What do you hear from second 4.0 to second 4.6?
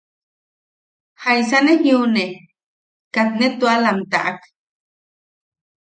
taʼak.